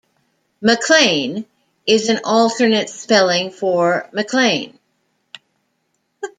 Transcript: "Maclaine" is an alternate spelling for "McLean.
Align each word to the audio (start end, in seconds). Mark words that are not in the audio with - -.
"Maclaine" 0.63 1.45
is 1.85 2.09
an 2.09 2.21
alternate 2.23 2.89
spelling 2.89 3.51
for 3.51 4.09
"McLean. 4.11 4.79